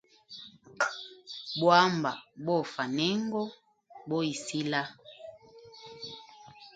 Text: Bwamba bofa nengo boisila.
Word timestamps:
Bwamba 1.59 2.11
bofa 2.45 2.83
nengo 2.97 3.41
boisila. 4.07 4.81